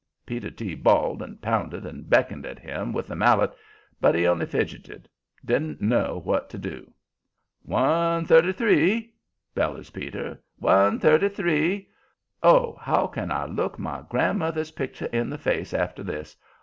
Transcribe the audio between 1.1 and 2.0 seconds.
and pounded